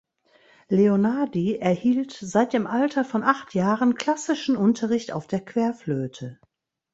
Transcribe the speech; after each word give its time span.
Leonardi 0.67 1.57
erhielt 1.59 2.11
seit 2.13 2.53
dem 2.53 2.65
Alter 2.65 3.05
von 3.05 3.21
acht 3.21 3.53
Jahren 3.53 3.93
klassischen 3.93 4.57
Unterricht 4.57 5.11
auf 5.11 5.27
der 5.27 5.45
Querflöte. 5.45 6.39